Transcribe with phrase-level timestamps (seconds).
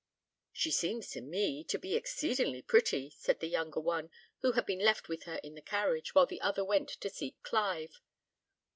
[0.51, 4.79] "She seems to me to be exceedingly pretty," said the younger one, who had been
[4.79, 8.01] left with her in the carriage, while the other went to seek Clive.